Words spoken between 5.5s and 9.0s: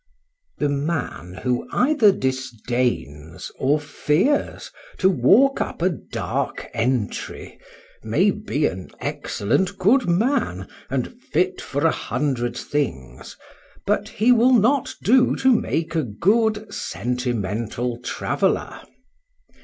up a dark entry may be an